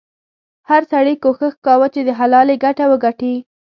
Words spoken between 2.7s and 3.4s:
وګټي.